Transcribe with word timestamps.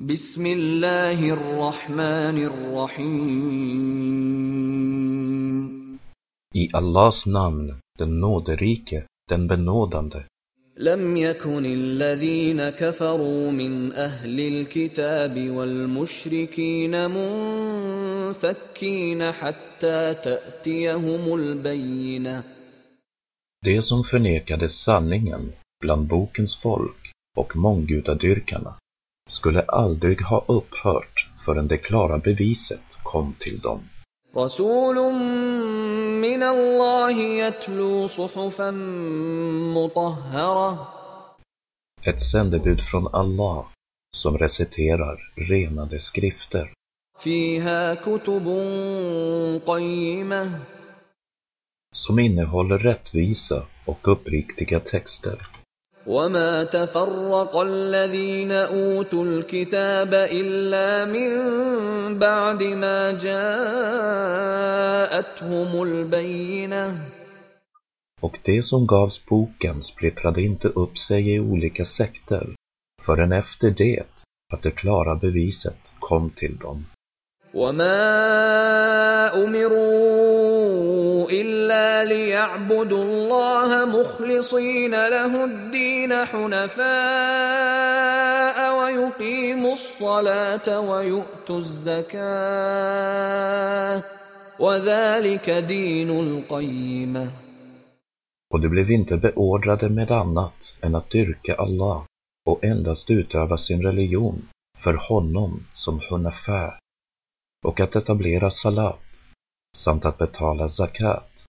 بسم 0.00 0.46
الله 0.46 1.30
الرحمن 1.32 2.44
الرحيم. 2.44 3.16
اي 6.56 6.68
اللهس 6.74 7.28
نامن 7.28 7.74
تنود 7.98 8.50
ريكه 8.50 9.06
تنبنودنده 9.30 10.26
لم 10.78 11.16
يكن 11.16 11.64
الذين 11.66 12.68
كفروا 12.68 13.50
من 13.50 13.92
أهل 13.92 14.40
الكتاب 14.40 15.50
والمشركين 15.50 17.10
منفكين 17.10 18.52
حتى 19.32 20.14
تأتيهم 20.14 21.34
البينة. 21.34 22.42
De 23.64 23.82
som 23.82 24.04
förnekade 24.04 24.68
sanningen 24.68 25.52
bland 25.80 26.06
bokens 26.08 26.56
folk 26.62 27.12
och 27.36 27.56
månggudadyrkarna 27.56 28.78
skulle 29.26 29.62
aldrig 29.62 30.22
ha 30.22 30.44
upphört 30.48 31.28
förrän 31.44 31.68
det 31.68 31.78
klara 31.78 32.18
beviset 32.18 32.98
kom 33.02 33.34
till 33.38 33.58
dem. 33.58 33.80
Ett 42.02 42.20
sändebud 42.20 42.80
från 42.80 43.14
Allah 43.14 43.64
som 44.16 44.38
reciterar 44.38 45.18
renade 45.34 46.00
skrifter. 46.00 46.72
Som 51.94 52.18
innehåller 52.18 52.78
rättvisa 52.78 53.66
och 53.86 54.12
uppriktiga 54.12 54.80
texter. 54.80 55.55
وما 56.07 56.63
تفرق 56.63 57.57
الذين 57.57 58.51
اوتوا 58.51 59.25
الكتاب 59.25 60.13
الا 60.13 61.05
من 61.05 61.29
بعد 62.19 62.63
ما 62.63 63.11
جاءتهم 63.11 63.41
البينه 65.83 66.97
Och 68.21 68.39
de 68.43 68.61
som 68.63 68.87
gavs 68.87 69.25
boken 69.25 69.81
splittrade 69.81 70.41
inte 70.41 70.67
upp 70.67 70.97
sig 70.97 71.33
i 71.35 71.39
olika 71.39 71.85
sekter 71.85 72.55
förrän 73.05 73.31
efter 73.31 73.69
det 73.69 74.03
att 74.53 74.61
det 74.61 74.71
klara 74.71 75.15
beviset 75.15 75.91
kom 75.99 76.29
till 76.29 76.57
dem. 76.57 76.85
وما 77.53 77.99
امروا 79.43 80.94
الا 81.95 82.03
ليعبدوا 82.03 83.03
الله 83.03 83.85
مخلصين 83.85 84.91
له 84.91 85.45
الدين 85.45 86.11
حنفاء 86.25 86.87
ويقيموا 88.79 89.73
الصلاه 89.79 90.79
ويؤتوا 90.79 91.59
الزكاه 91.59 92.91
وذلك 94.59 95.49
دين 95.49 96.09
القيمه 96.09 97.31
Och 98.53 98.59
de 98.59 98.69
blev 98.69 98.91
inte 98.91 99.17
beordrade 99.17 99.89
med 99.89 100.11
annat 100.11 100.75
än 100.81 100.95
att 100.95 101.09
dyrka 101.09 101.55
Allah 101.55 102.03
och 102.45 102.63
endast 102.63 103.11
utöva 103.11 103.57
sin 103.57 103.81
religion 103.81 104.49
för 104.83 104.93
honom 104.93 105.65
som 105.73 105.99
hunafa 106.09 106.79
och 107.65 107.79
att 107.79 107.95
etablera 107.95 108.49
salat 108.49 109.23
samt 109.77 110.05
att 110.05 110.17
betala 110.17 110.69
zakat. 110.69 111.44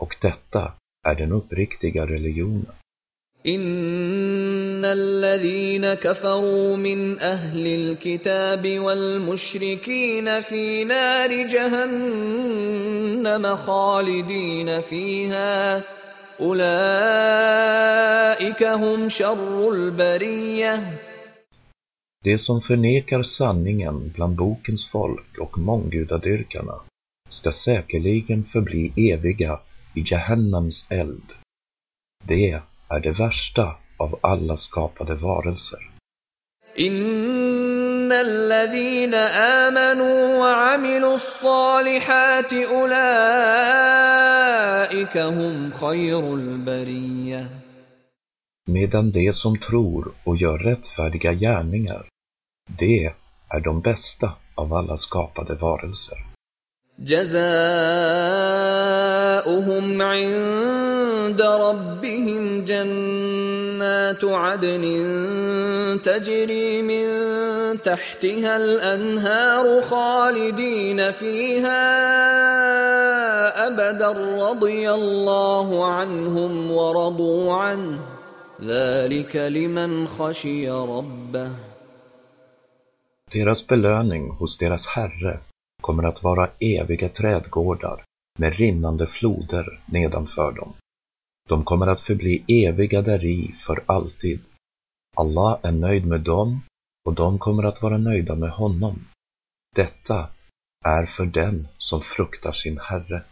Och 0.00 0.16
detta 0.20 0.72
är 1.06 1.14
den 1.14 1.32
uppriktiga 1.32 2.06
religionen. 2.06 2.72
ان 3.46 4.84
الذين 4.84 5.94
كفروا 5.94 6.76
من 6.76 7.20
اهل 7.20 7.66
الكتاب 7.66 8.78
والمشركين 8.78 10.40
في 10.40 10.84
نار 10.84 11.46
جهنم 11.46 12.76
خالدين 13.56 14.80
فيها 14.80 15.82
اولئك 16.40 17.82
هم 18.62 19.08
شر 19.08 19.72
البريه 19.72 21.00
De 22.24 22.38
som 22.38 22.60
förnekar 22.60 23.22
sanningen 23.22 24.12
bland 24.14 24.36
bokens 24.36 24.90
folk 24.92 25.38
och 25.38 25.58
månggudadyrkarna 25.58 26.74
ska 27.28 27.52
säkerligen 27.52 28.44
förbli 28.44 28.92
eviga 28.96 29.60
i 29.94 30.02
Jahannams 30.06 30.86
eld. 30.90 31.32
Det 32.24 32.50
är 32.90 33.00
det 33.00 33.18
värsta 33.18 33.76
av 33.96 34.18
alla 34.22 34.56
skapade 34.56 35.14
varelser. 35.14 35.90
ان 36.78 38.12
الذين 38.12 39.14
امنوا 39.14 40.38
وعملوا 40.38 41.14
الصالحات 41.14 42.52
اولئك 42.52 42.96
هم 45.16 45.70
خير 45.70 46.34
البريه 46.34 47.48
Medan 48.66 49.10
de 49.10 49.32
som 49.32 49.58
tror 49.58 50.12
och 50.24 50.36
gör 50.36 50.58
rättfärdiga 50.58 51.32
gärningar, 51.32 52.08
det 52.66 53.14
är 53.48 53.60
de 53.60 53.80
bästa 53.80 54.32
av 54.54 54.72
alla 54.72 54.96
skapade 54.96 55.54
varelser. 55.54 56.27
جزاؤهم 57.03 57.31
عند 60.01 61.41
ربهم 61.41 62.65
جنات 62.65 64.23
عدن 64.23 64.83
تجري 66.03 66.81
من 66.81 67.05
تحتها 67.81 68.57
الأنهار 68.57 69.81
خالدين 69.81 71.11
فيها 71.11 71.79
أبدا. 73.67 74.11
رضي 74.51 74.91
الله 74.91 75.93
عنهم 75.93 76.71
ورضوا 76.71 77.53
عنه. 77.53 77.99
ذلك 78.61 79.35
لمن 79.35 80.07
خشي 80.07 80.69
ربه. 80.69 81.51
Deras 83.31 83.61
belöning 83.67 84.37
hos 84.39 84.57
deras 84.57 84.87
Herre. 84.95 85.58
Kommer 85.89 86.03
att 86.03 86.23
vara 86.23 86.49
eviga 86.59 87.09
trädgårdar 87.09 88.03
med 88.39 88.55
rinnande 88.55 89.07
floder 89.07 89.83
nedanför 89.85 90.51
dem. 90.51 90.73
De 91.49 91.63
kommer 91.63 91.87
att 91.87 92.01
förbli 92.01 92.43
eviga 92.47 93.01
däri 93.01 93.53
för 93.65 93.83
alltid. 93.85 94.39
Allah 95.15 95.59
är 95.61 95.71
nöjd 95.71 96.05
med 96.05 96.21
dem 96.21 96.61
och 97.05 97.13
de 97.13 97.39
kommer 97.39 97.63
att 97.63 97.81
vara 97.81 97.97
nöjda 97.97 98.35
med 98.35 98.51
honom. 98.51 99.07
Detta 99.75 100.29
är 100.85 101.05
för 101.05 101.25
den 101.25 101.67
som 101.77 102.01
fruktar 102.01 102.51
sin 102.51 102.77
Herre. 102.77 103.23